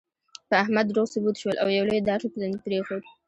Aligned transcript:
په 0.49 0.55
احمد 0.63 0.85
دروغ 0.87 1.07
ثبوت 1.13 1.35
شول، 1.41 1.55
او 1.61 1.67
یو 1.77 1.87
لوی 1.89 2.01
داغ 2.07 2.21
یې 2.23 2.29
په 2.31 2.37
تندي 2.41 2.59
پرېښود. 2.65 3.03